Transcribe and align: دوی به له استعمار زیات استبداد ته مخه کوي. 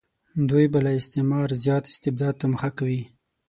دوی 0.49 0.65
به 0.71 0.79
له 0.85 0.91
استعمار 0.99 1.49
زیات 1.63 1.83
استبداد 1.91 2.33
ته 2.39 2.45
مخه 2.53 2.69
کوي. 2.77 3.03